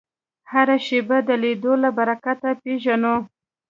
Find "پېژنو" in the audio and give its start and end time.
2.61-3.15